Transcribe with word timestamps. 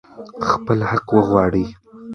خپل 0.49 0.77
حق 0.89 1.07
وغواړئ. 1.17 1.65